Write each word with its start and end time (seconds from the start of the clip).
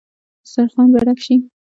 دسترخان 0.43 0.87
به 0.93 0.99
ډک 1.05 1.19
شي. 1.25 1.35